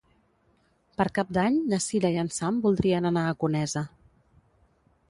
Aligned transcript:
Per 1.01 1.05
Cap 1.17 1.33
d'Any 1.39 1.59
na 1.75 1.81
Cira 1.89 2.11
i 2.17 2.17
en 2.23 2.33
Sam 2.39 2.59
voldrien 2.65 3.11
anar 3.13 3.25
a 3.35 3.39
Conesa. 3.45 3.87